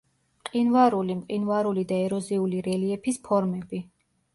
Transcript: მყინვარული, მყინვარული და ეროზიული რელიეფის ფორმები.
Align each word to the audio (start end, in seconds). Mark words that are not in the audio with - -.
მყინვარული, 0.45 1.17
მყინვარული 1.21 1.85
და 1.95 2.03
ეროზიული 2.09 2.67
რელიეფის 2.73 3.25
ფორმები. 3.31 3.89